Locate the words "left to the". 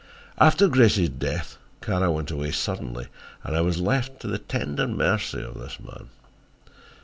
3.79-4.39